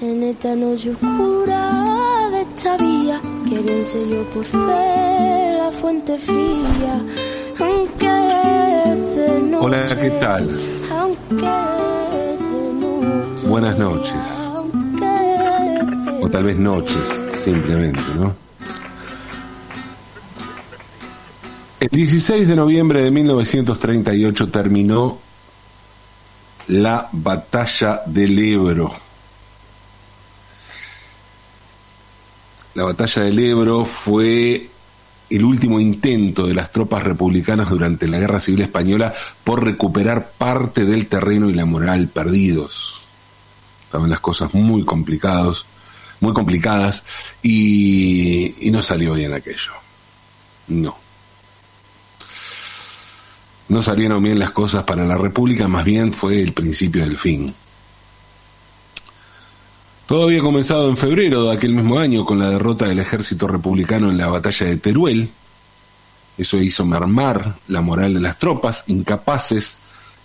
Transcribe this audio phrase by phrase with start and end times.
[0.00, 6.18] en esta noche oscura de esta vía, que bien sé yo por fe la fuente
[6.18, 7.04] fría,
[7.58, 10.60] aunque de noche, Hola, ¿qué tal?
[10.90, 14.14] aunque de noche, Buenas noches.
[14.54, 18.34] aunque de O tal vez noches, simplemente, ¿no?
[21.80, 25.18] El 16 de noviembre de 1938 terminó
[26.68, 28.92] la batalla del Ebro.
[32.80, 34.70] La batalla del Ebro fue
[35.28, 39.12] el último intento de las tropas republicanas durante la Guerra Civil Española
[39.44, 43.02] por recuperar parte del terreno y la moral perdidos.
[43.84, 45.66] Estaban las cosas muy complicados,
[46.20, 47.04] muy complicadas
[47.42, 49.72] y, y no salió bien aquello.
[50.68, 50.96] No.
[53.68, 57.54] No salieron bien las cosas para la República, más bien fue el principio del fin.
[60.10, 64.10] Todo había comenzado en febrero de aquel mismo año con la derrota del ejército republicano
[64.10, 65.30] en la batalla de Teruel.
[66.36, 69.78] Eso hizo mermar la moral de las tropas, incapaces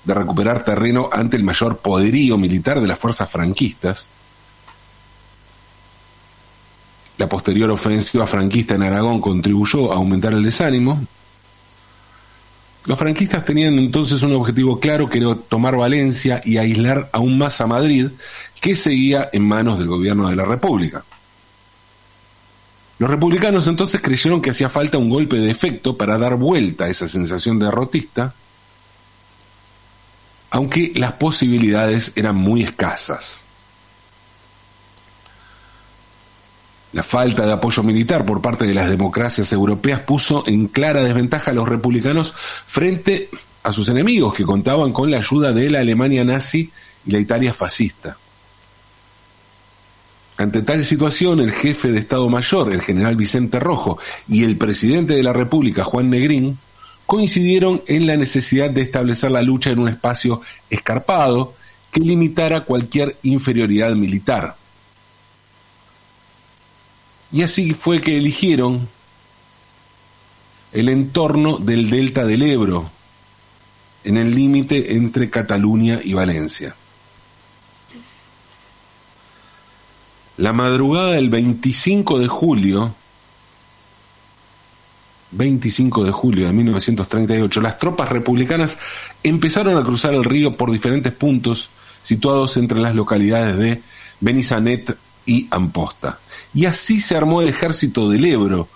[0.04, 4.10] de recuperar terreno ante el mayor poderío militar de las fuerzas franquistas.
[7.20, 11.06] La posterior ofensiva franquista en Aragón contribuyó a aumentar el desánimo.
[12.86, 17.60] Los franquistas tenían entonces un objetivo claro que era tomar Valencia y aislar aún más
[17.60, 18.10] a Madrid,
[18.62, 21.04] que seguía en manos del gobierno de la República.
[22.98, 26.90] Los republicanos entonces creyeron que hacía falta un golpe de efecto para dar vuelta a
[26.90, 28.34] esa sensación derrotista,
[30.52, 33.45] aunque las posibilidades eran muy escasas.
[36.96, 41.52] La falta de apoyo militar por parte de las democracias europeas puso en clara desventaja
[41.52, 42.34] a los republicanos
[42.66, 43.28] frente
[43.64, 46.72] a sus enemigos que contaban con la ayuda de la Alemania nazi
[47.06, 48.16] y la Italia fascista.
[50.38, 55.16] Ante tal situación, el jefe de Estado Mayor, el general Vicente Rojo, y el presidente
[55.16, 56.58] de la República, Juan Negrín,
[57.06, 60.40] coincidieron en la necesidad de establecer la lucha en un espacio
[60.70, 61.56] escarpado
[61.92, 64.56] que limitara cualquier inferioridad militar.
[67.36, 68.88] Y así fue que eligieron
[70.72, 72.90] el entorno del delta del Ebro,
[74.06, 76.74] en el límite entre Cataluña y Valencia.
[80.38, 82.96] La madrugada del 25 de julio,
[85.32, 88.80] 25 de julio de 1938, las tropas republicanas
[89.24, 91.70] empezaron a cruzar el río por diferentes puntos
[92.02, 93.82] situados entre las localidades de
[94.22, 94.96] Benizanet
[95.26, 96.20] y Amposta.
[96.54, 98.68] Y así se armó el ejército del Ebro,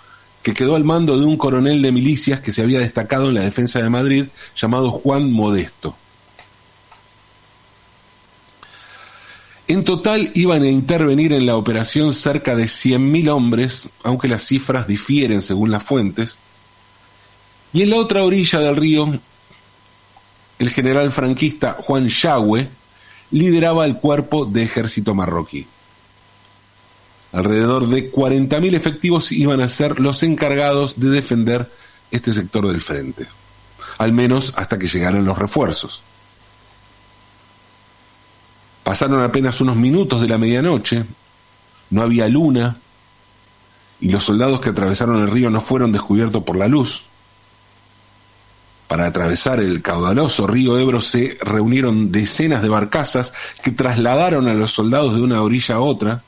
[0.43, 3.41] que quedó al mando de un coronel de milicias que se había destacado en la
[3.41, 5.95] defensa de Madrid, llamado Juan Modesto.
[9.67, 14.87] En total iban a intervenir en la operación cerca de 100.000 hombres, aunque las cifras
[14.87, 16.39] difieren según las fuentes.
[17.71, 19.19] Y en la otra orilla del río,
[20.57, 22.67] el general franquista Juan Yagüe
[23.29, 25.67] lideraba el cuerpo de ejército marroquí.
[27.31, 31.71] Alrededor de 40.000 efectivos iban a ser los encargados de defender
[32.09, 33.27] este sector del frente,
[33.99, 36.01] al menos hasta que llegaran los refuerzos.
[38.83, 41.05] Pasaron apenas unos minutos de la medianoche,
[41.91, 42.77] no había luna,
[44.01, 47.05] y los soldados que atravesaron el río no fueron descubiertos por la luz.
[48.87, 54.71] Para atravesar el caudaloso río Ebro se reunieron decenas de barcazas que trasladaron a los
[54.71, 56.23] soldados de una orilla a otra,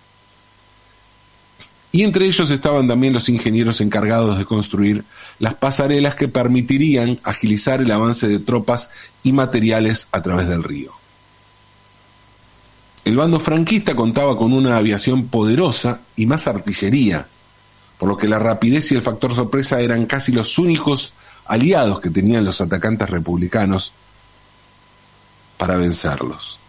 [1.91, 5.03] y entre ellos estaban también los ingenieros encargados de construir
[5.40, 8.90] las pasarelas que permitirían agilizar el avance de tropas
[9.24, 10.94] y materiales a través del río.
[13.03, 17.28] El bando franquista contaba con una aviación poderosa y más artillería,
[17.97, 21.13] por lo que la rapidez y el factor sorpresa eran casi los únicos
[21.46, 23.91] aliados que tenían los atacantes republicanos
[25.58, 26.60] para vencerlos.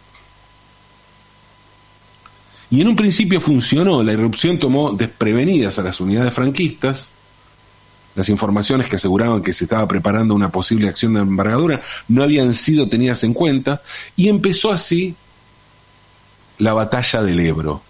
[2.73, 7.11] Y en un principio funcionó, la irrupción tomó desprevenidas a las unidades franquistas,
[8.15, 12.51] las informaciones que aseguraban que se estaba preparando una posible acción de envergadura no habían
[12.51, 13.83] sido tenidas en cuenta,
[14.15, 15.13] y empezó así
[16.57, 17.83] la batalla del Ebro.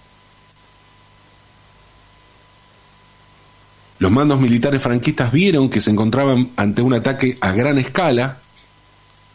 [3.99, 8.39] Los mandos militares franquistas vieron que se encontraban ante un ataque a gran escala,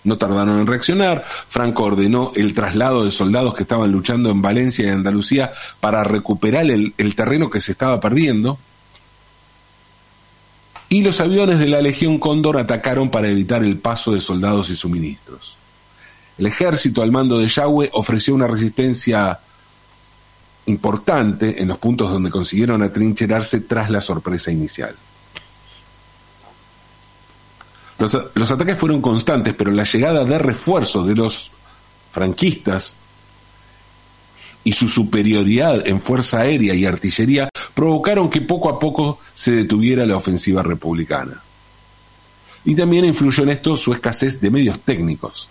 [0.09, 4.87] no tardaron en reaccionar, Franco ordenó el traslado de soldados que estaban luchando en Valencia
[4.87, 8.59] y Andalucía para recuperar el, terreno que se estaba perdiendo,
[10.89, 14.77] y los aviones de la Legión Cóndor atacaron para evitar el paso de soldados y
[14.77, 15.59] suministros.
[16.39, 19.39] El ejército al mando de Yahweh ofreció una resistencia
[20.65, 24.95] importante en los puntos donde consiguieron atrincherarse tras la sorpresa inicial.
[27.99, 31.51] Los, ataques fueron constantes, pero la llegada de refuerzos de los
[32.13, 32.97] franquistas
[34.63, 40.07] y su superioridad en fuerza aérea y artillería provocaron que poco a poco se detuviera
[40.07, 41.43] la ofensiva republicana.
[42.65, 45.49] Y también influyó en esto su escasez de medios técnicos.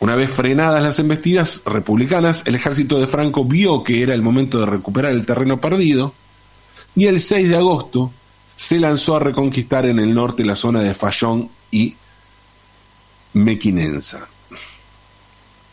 [0.00, 4.60] Una vez frenadas las embestidas republicanas, el ejército de Franco vio que era el momento
[4.60, 6.14] de recuperar el terreno perdido
[6.94, 8.12] y el 6 de agosto
[8.58, 11.94] se lanzó a reconquistar en el norte la zona de Fayón y
[13.34, 14.26] Mequinenza.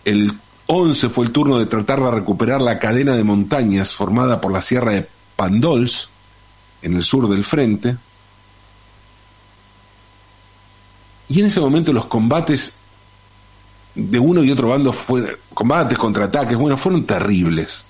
[0.05, 4.51] El 11 fue el turno de tratar de recuperar la cadena de montañas formada por
[4.51, 6.09] la sierra de Pandols,
[6.83, 7.97] en el sur del frente.
[11.27, 12.75] Y en ese momento los combates
[13.95, 17.87] de uno y otro bando fueron, combates, contraataques, bueno, fueron terribles.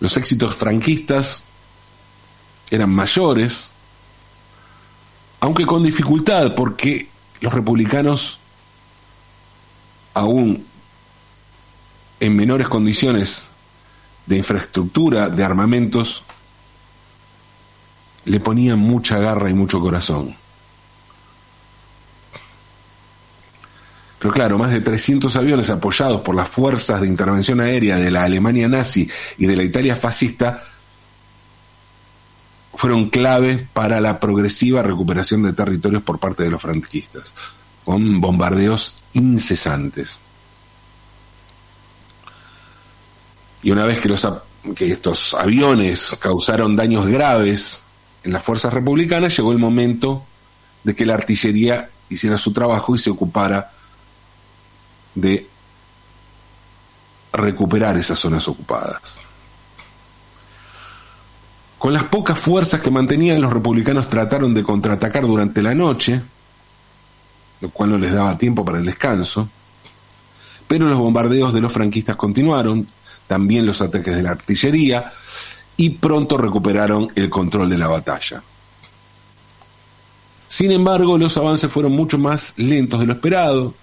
[0.00, 1.44] Los éxitos franquistas
[2.70, 3.70] eran mayores,
[5.40, 7.08] aunque con dificultad, porque
[7.40, 8.40] los republicanos,
[10.14, 10.64] aún
[12.20, 13.48] en menores condiciones
[14.26, 16.24] de infraestructura, de armamentos,
[18.24, 20.34] le ponían mucha garra y mucho corazón.
[24.18, 28.24] Pero claro, más de 300 aviones apoyados por las fuerzas de intervención aérea de la
[28.24, 29.06] Alemania nazi
[29.36, 30.64] y de la Italia fascista
[32.76, 37.34] fueron clave para la progresiva recuperación de territorios por parte de los franquistas,
[37.84, 40.20] con bombardeos incesantes.
[43.62, 44.26] Y una vez que, los,
[44.76, 47.84] que estos aviones causaron daños graves
[48.22, 50.24] en las fuerzas republicanas, llegó el momento
[50.82, 53.72] de que la artillería hiciera su trabajo y se ocupara
[55.14, 55.48] de
[57.32, 59.20] recuperar esas zonas ocupadas.
[61.84, 66.18] Con las pocas fuerzas que mantenían, los republicanos trataron de contraatacar durante la noche,
[67.60, 69.50] lo cual no les daba tiempo para el descanso,
[70.66, 72.86] pero los bombardeos de los franquistas continuaron,
[73.26, 75.12] también los ataques de la artillería,
[75.76, 78.42] y pronto recuperaron el control de la batalla.
[80.48, 83.74] Sin embargo, los avances fueron mucho más lentos de lo esperado,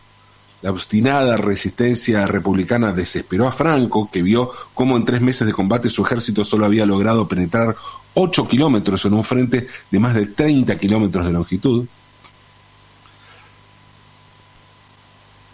[0.61, 5.89] la obstinada resistencia republicana desesperó a Franco, que vio cómo en tres meses de combate
[5.89, 7.75] su ejército solo había logrado penetrar
[8.13, 11.85] 8 kilómetros en un frente de más de 30 kilómetros de longitud.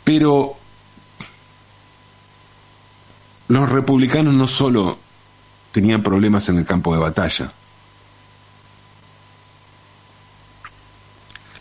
[0.03, 0.55] Pero
[3.47, 4.97] los republicanos no solo
[5.71, 7.51] tenían problemas en el campo de batalla,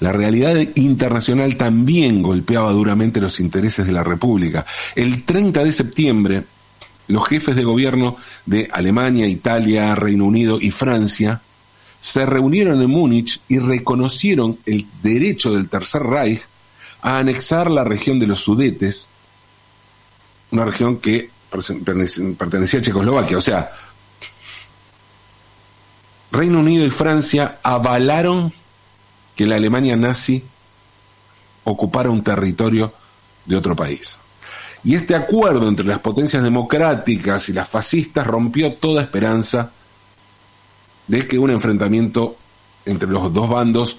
[0.01, 4.67] La realidad internacional también golpeaba duramente los intereses de la República.
[4.95, 6.45] El 30 de septiembre,
[7.09, 11.41] los jefes de gobierno de Alemania, Italia, Reino Unido y Francia
[11.99, 16.43] se reunieron en Múnich y reconocieron el derecho del Tercer Reich
[17.01, 19.09] a anexar la región de los Sudetes,
[20.51, 23.39] una región que pertenecía a Checoslovaquia.
[23.39, 23.71] O sea,
[26.31, 28.53] Reino Unido y Francia avalaron
[29.37, 30.43] que la Alemania nazi
[31.65, 32.93] ocupara un territorio
[33.45, 34.19] de otro país.
[34.83, 39.71] Y este acuerdo entre las potencias democráticas y las fascistas rompió toda esperanza
[41.07, 42.37] de que un enfrentamiento
[42.85, 43.99] entre los dos bandos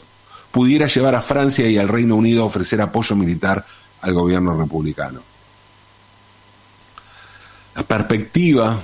[0.52, 3.66] pudiera llevar a Francia y al Reino Unido a ofrecer apoyo militar
[4.02, 5.22] al gobierno republicano.
[7.76, 8.82] La perspectiva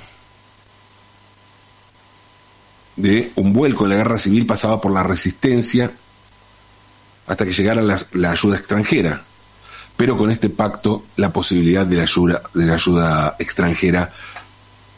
[2.96, 5.90] de un vuelco en la guerra civil pasaba por la resistencia
[7.26, 9.22] hasta que llegara la, ayuda extranjera.
[9.96, 14.12] Pero con este pacto la posibilidad de la ayuda, de la ayuda extranjera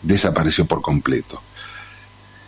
[0.03, 1.43] desapareció por completo.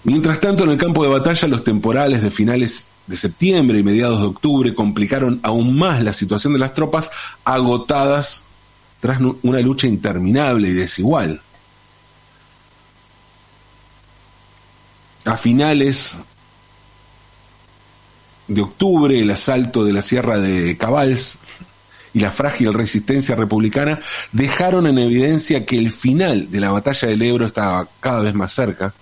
[0.05, 4.21] Mientras tanto, en el campo de batalla, los temporales de finales de septiembre y mediados
[4.21, 7.11] de octubre complicaron aún más la situación de las tropas
[7.45, 8.45] agotadas
[9.01, 11.41] tras una lucha interminable y desigual.
[15.25, 16.21] A finales
[18.49, 21.39] de octubre, el asalto de la Sierra de Cabals
[22.15, 24.01] y la frágil resistencia republicana
[24.33, 28.53] dejaron en evidencia que el final de la batalla del Ebro estaba cada vez más
[28.53, 28.95] cerca.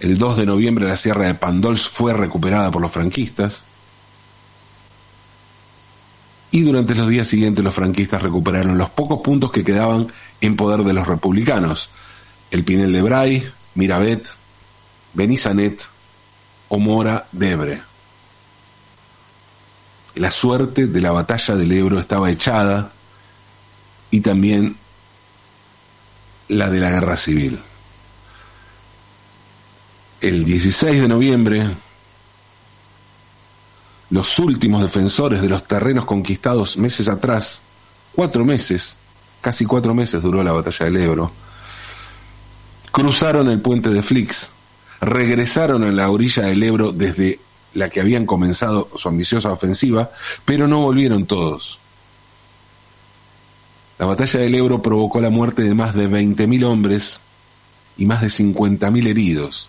[0.00, 3.64] El 2 de noviembre la Sierra de Pandols fue recuperada por los franquistas.
[6.50, 10.08] Y durante los días siguientes los franquistas recuperaron los pocos puntos que quedaban
[10.40, 11.90] en poder de los republicanos.
[12.50, 14.26] El Pinel de Bray, Mirabet,
[15.14, 15.80] Benizanet,
[16.70, 17.82] o Mora Debre.
[20.14, 22.90] La suerte de la batalla del Ebro estaba echada
[24.10, 24.76] y también
[26.48, 27.60] la de la guerra civil.
[30.20, 31.76] El 16 de noviembre,
[34.10, 37.62] los últimos defensores de los terrenos conquistados meses atrás,
[38.14, 38.98] cuatro meses,
[39.40, 41.32] casi cuatro meses duró la batalla del Ebro,
[42.92, 44.52] cruzaron el puente de Flix,
[45.00, 47.40] regresaron a la orilla del Ebro desde
[47.74, 50.10] la que habían comenzado su ambiciosa ofensiva,
[50.44, 51.78] pero no volvieron todos.
[53.98, 57.20] La batalla del Ebro provocó la muerte de más de 20.000 hombres
[57.96, 59.68] y más de 50.000 heridos.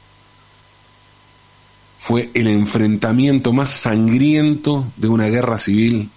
[2.00, 6.10] Fue el enfrentamiento más sangriento de una guerra civil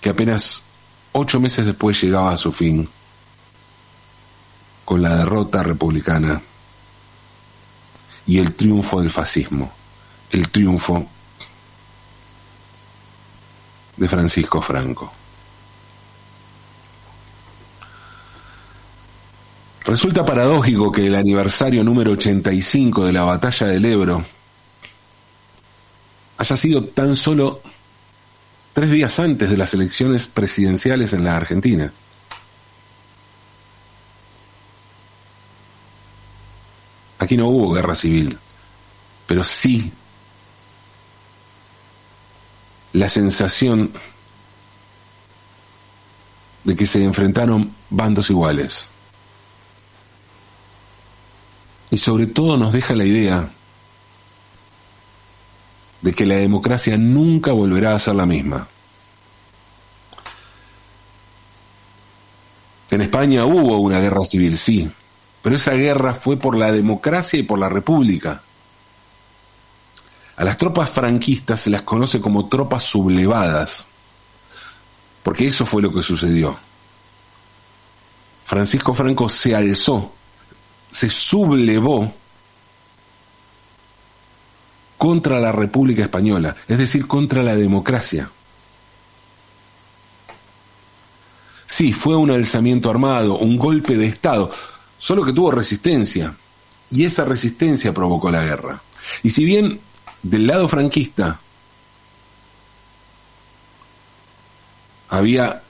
[0.00, 0.62] que apenas
[1.12, 2.88] ocho meses después llegaba a su fin,
[4.84, 6.40] con la derrota republicana
[8.26, 9.72] y el triunfo del fascismo
[10.30, 11.06] el triunfo
[13.96, 15.12] de Francisco Franco.
[19.84, 24.24] Resulta paradójico que el aniversario número 85 de la batalla del Ebro
[26.38, 27.60] haya sido tan solo
[28.72, 31.92] tres días antes de las elecciones presidenciales en la Argentina.
[37.20, 38.38] Aquí no hubo guerra civil,
[39.26, 39.92] pero sí
[42.94, 43.92] la sensación
[46.64, 48.88] de que se enfrentaron bandos iguales.
[51.90, 53.50] Y sobre todo nos deja la idea
[56.00, 58.66] de que la democracia nunca volverá a ser la misma.
[62.90, 64.90] En España hubo una guerra civil, sí,
[65.42, 68.42] pero esa guerra fue por la democracia y por la república.
[70.36, 73.86] A las tropas franquistas se las conoce como tropas sublevadas,
[75.22, 76.58] porque eso fue lo que sucedió.
[78.44, 80.12] Francisco Franco se alzó,
[80.90, 82.12] se sublevó
[84.98, 88.30] contra la República Española, es decir, contra la democracia.
[91.66, 94.50] Sí, fue un alzamiento armado, un golpe de Estado,
[95.00, 96.36] solo que tuvo resistencia,
[96.90, 98.82] y esa resistencia provocó la guerra.
[99.22, 99.80] Y si bien
[100.22, 101.40] del lado franquista
[105.08, 105.62] había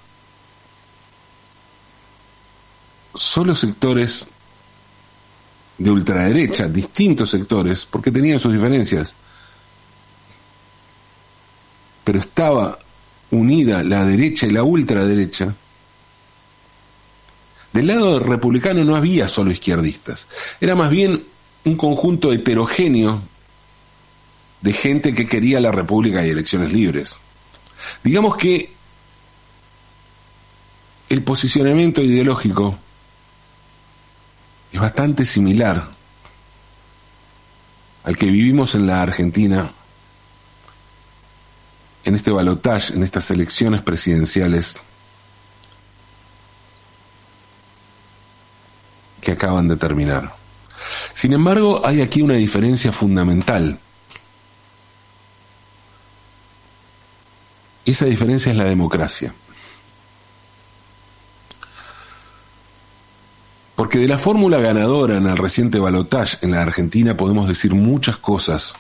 [3.15, 4.27] solo sectores
[5.79, 9.15] de ultraderecha, distintos sectores, porque tenían sus diferencias,
[12.03, 12.81] pero estaba
[13.31, 15.55] unida la derecha y la ultraderecha.
[17.73, 20.29] Del lado republicano no había solo izquierdistas,
[20.61, 21.25] era más bien
[21.65, 23.23] un conjunto heterogéneo
[24.61, 27.21] de gente que quería la república y elecciones libres.
[28.03, 28.73] Digamos que
[31.09, 32.79] el posicionamiento ideológico
[34.73, 35.91] es bastante similar
[38.05, 39.73] al que vivimos en la Argentina
[42.05, 44.81] en este balotaje, en estas elecciones presidenciales
[49.21, 50.35] que acaban de terminar.
[51.13, 53.79] Sin embargo, hay aquí una diferencia fundamental
[57.85, 59.35] Esa diferencia es la democracia.
[63.75, 68.19] Porque de la fórmula ganadora en el reciente balotaje en la Argentina podemos decir muchas
[68.19, 68.75] cosas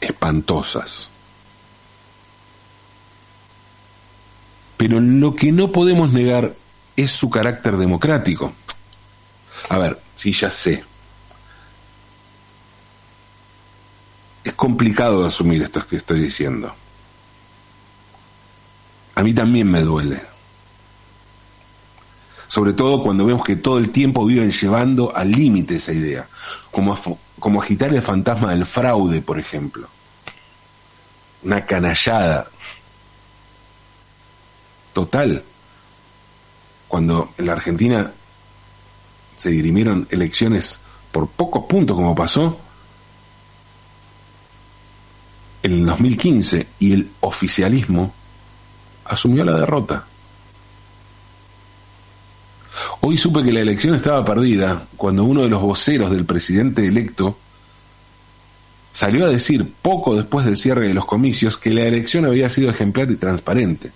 [0.00, 1.10] espantosas.
[4.76, 6.56] Pero lo que no podemos negar
[6.96, 8.52] es su carácter democrático.
[9.68, 10.84] A ver, si ya sé,
[14.44, 16.74] es complicado de asumir esto que estoy diciendo.
[19.14, 20.22] A mí también me duele.
[22.48, 26.28] Sobre todo cuando vemos que todo el tiempo viven llevando al límite esa idea.
[26.70, 26.98] Como,
[27.38, 29.88] como agitar el fantasma del fraude, por ejemplo.
[31.42, 32.46] Una canallada.
[34.92, 35.42] Total.
[36.92, 38.12] Cuando en la Argentina
[39.38, 40.78] se dirimieron elecciones
[41.10, 42.58] por pocos puntos como pasó,
[45.62, 48.12] en el 2015 y el oficialismo
[49.06, 50.04] asumió la derrota.
[53.00, 57.38] Hoy supe que la elección estaba perdida cuando uno de los voceros del presidente electo
[58.90, 62.68] salió a decir poco después del cierre de los comicios que la elección había sido
[62.68, 63.92] ejemplar y transparente.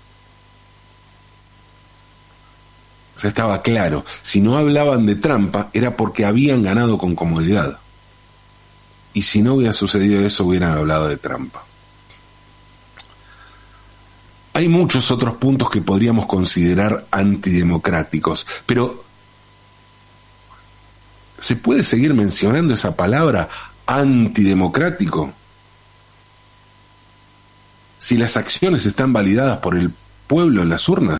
[3.16, 7.78] O sea, estaba claro, si no hablaban de trampa era porque habían ganado con comodidad.
[9.14, 11.64] Y si no hubiera sucedido eso, hubieran hablado de trampa.
[14.52, 19.04] Hay muchos otros puntos que podríamos considerar antidemocráticos, pero
[21.38, 23.48] ¿se puede seguir mencionando esa palabra
[23.86, 25.32] antidemocrático?
[27.98, 29.92] Si las acciones están validadas por el
[30.26, 31.18] pueblo en las urnas.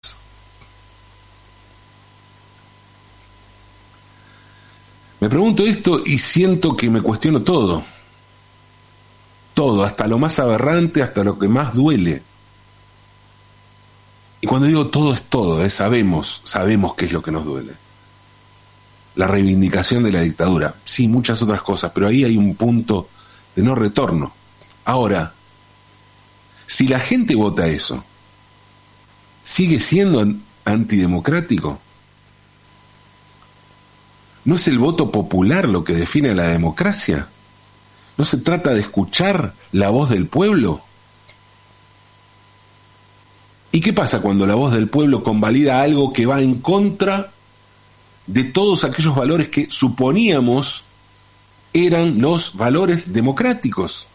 [5.20, 7.82] Me pregunto esto y siento que me cuestiono todo.
[9.54, 12.22] Todo, hasta lo más aberrante, hasta lo que más duele.
[14.40, 15.70] Y cuando digo todo es todo, ¿eh?
[15.70, 17.72] sabemos, sabemos qué es lo que nos duele.
[19.14, 23.08] La reivindicación de la dictadura, sí, muchas otras cosas, pero ahí hay un punto
[23.54, 24.34] de no retorno.
[24.84, 25.32] Ahora,
[26.66, 28.04] si la gente vota eso,
[29.42, 30.22] ¿sigue siendo
[30.66, 31.80] antidemocrático?
[34.46, 37.26] ¿No es el voto popular lo que define la democracia?
[38.16, 40.82] ¿No se trata de escuchar la voz del pueblo?
[43.72, 47.32] ¿Y qué pasa cuando la voz del pueblo convalida algo que va en contra
[48.28, 50.84] de todos aquellos valores que suponíamos
[51.72, 54.06] eran los valores democráticos?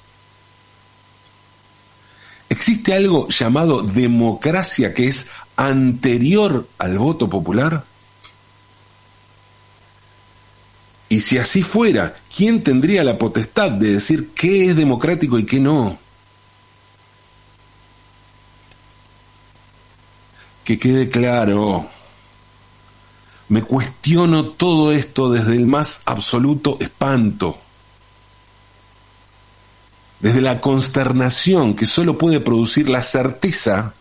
[2.48, 7.91] ¿Existe algo llamado democracia que es anterior al voto popular?
[11.12, 15.60] Y si así fuera, ¿quién tendría la potestad de decir qué es democrático y qué
[15.60, 16.00] no?
[20.64, 21.90] Que quede claro,
[23.50, 27.60] me cuestiono todo esto desde el más absoluto espanto,
[30.22, 33.96] desde la consternación que solo puede producir la certeza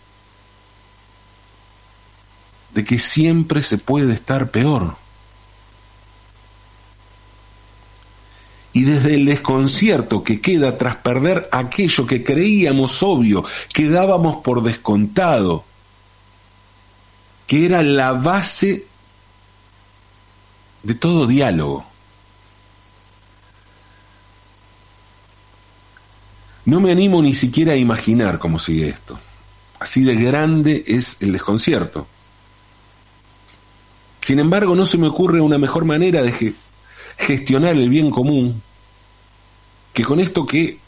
[2.73, 5.00] de que siempre se puede estar peor.
[8.73, 14.63] Y desde el desconcierto que queda tras perder aquello que creíamos obvio, que dábamos por
[14.63, 15.65] descontado,
[17.47, 18.87] que era la base
[20.83, 21.85] de todo diálogo.
[26.65, 29.19] No me animo ni siquiera a imaginar cómo sigue esto.
[29.81, 32.07] Así de grande es el desconcierto.
[34.21, 36.55] Sin embargo, no se me ocurre una mejor manera de
[37.21, 38.63] gestionar el bien común,
[39.93, 40.79] que con esto que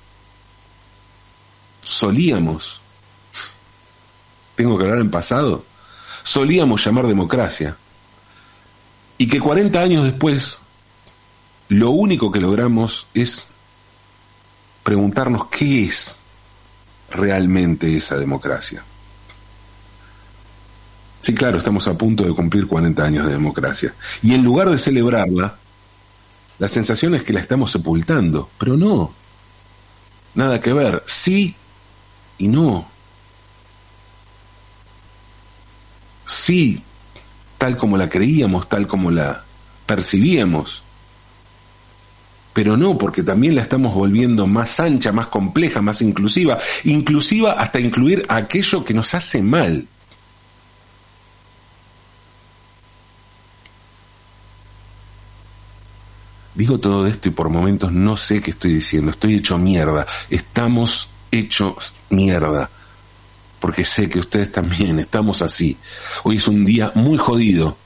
[1.83, 2.81] solíamos,
[4.55, 5.65] tengo que hablar en pasado,
[6.23, 7.77] solíamos llamar democracia,
[9.19, 10.61] y que 40 años después,
[11.69, 13.49] lo único que logramos es
[14.83, 16.19] preguntarnos qué es
[17.11, 18.83] realmente esa democracia.
[21.21, 23.95] Sí, claro, estamos a punto de cumplir 40 años de democracia.
[24.23, 25.57] Y en lugar de celebrarla,
[26.59, 29.13] la sensación es que la estamos sepultando, pero no.
[30.35, 31.03] Nada que ver.
[31.07, 31.55] Sí
[32.39, 32.87] y no.
[36.27, 36.83] Sí,
[37.59, 39.45] tal como la creíamos, tal como la
[39.87, 40.83] percibíamos.
[42.53, 47.81] Pero no, porque también la estamos volviendo más ancha, más compleja, más inclusiva, inclusiva hasta
[47.81, 49.87] incluir aquello que nos hace mal.
[56.63, 59.11] Digo todo esto y por momentos no sé qué estoy diciendo.
[59.11, 60.07] Estoy hecho mierda.
[60.31, 62.71] Estamos hechos mierda.
[63.59, 65.77] Porque sé que ustedes también estamos así.
[66.23, 67.77] Hoy es un día muy jodido.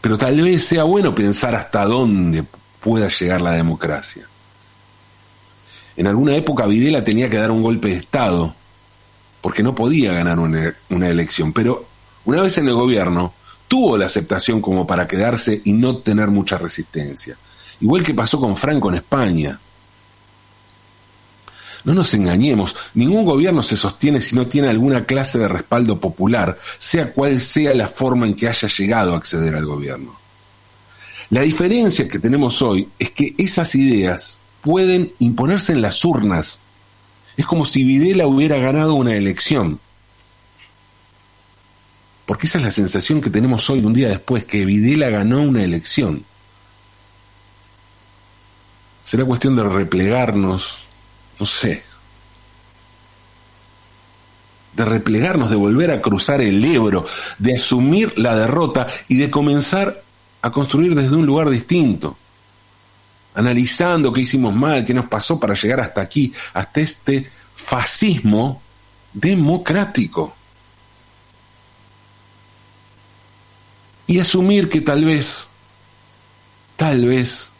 [0.00, 2.42] Pero tal vez sea bueno pensar hasta dónde
[2.80, 4.26] pueda llegar la democracia.
[5.94, 8.54] En alguna época Videla tenía que dar un golpe de Estado
[9.42, 11.52] porque no podía ganar una, una elección.
[11.52, 11.84] Pero
[12.24, 13.34] una vez en el gobierno,
[13.72, 17.38] tuvo la aceptación como para quedarse y no tener mucha resistencia.
[17.80, 19.58] Igual que pasó con Franco en España.
[21.82, 26.58] No nos engañemos, ningún gobierno se sostiene si no tiene alguna clase de respaldo popular,
[26.76, 30.18] sea cual sea la forma en que haya llegado a acceder al gobierno.
[31.30, 36.60] La diferencia que tenemos hoy es que esas ideas pueden imponerse en las urnas.
[37.38, 39.80] Es como si Videla hubiera ganado una elección.
[42.26, 45.64] Porque esa es la sensación que tenemos hoy, un día después, que Videla ganó una
[45.64, 46.24] elección.
[49.04, 50.78] Será cuestión de replegarnos,
[51.38, 51.82] no sé,
[54.72, 57.04] de replegarnos, de volver a cruzar el Ebro,
[57.38, 60.02] de asumir la derrota y de comenzar
[60.40, 62.16] a construir desde un lugar distinto,
[63.34, 68.62] analizando qué hicimos mal, qué nos pasó para llegar hasta aquí, hasta este fascismo
[69.12, 70.34] democrático.
[74.06, 75.48] Y asumir que tal vez,
[76.76, 77.52] tal vez,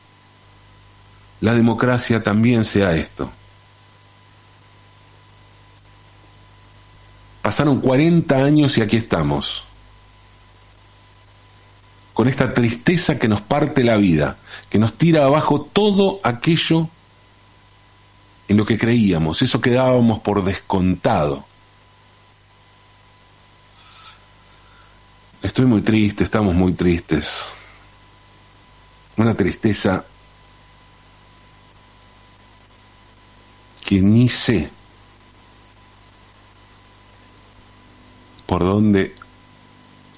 [1.40, 3.30] la democracia también sea esto.
[7.42, 9.64] Pasaron 40 años y aquí estamos.
[12.14, 14.36] Con esta tristeza que nos parte la vida,
[14.70, 16.88] que nos tira abajo todo aquello
[18.46, 21.44] en lo que creíamos, eso que dábamos por descontado.
[25.42, 27.52] Estoy muy triste, estamos muy tristes.
[29.16, 30.04] Una tristeza
[33.84, 34.70] que ni sé
[38.46, 39.16] por dónde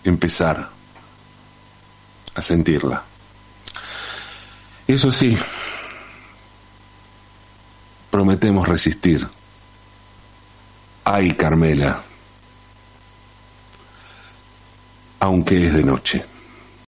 [0.04, 0.70] empezar
[2.34, 3.02] a sentirla.
[4.86, 5.38] Eso sí,
[8.10, 9.26] prometemos resistir.
[11.04, 12.02] Ay, Carmela,
[15.24, 16.24] aunque es de noche.